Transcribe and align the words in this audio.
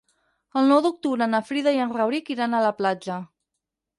El 0.61 0.69
nou 0.71 0.79
d'octubre 0.85 1.27
na 1.33 1.41
Frida 1.49 1.75
i 1.77 1.83
en 1.85 1.93
Rauric 1.99 2.31
iran 2.37 2.55
a 2.61 2.65
la 2.65 2.75
platja. 2.83 3.21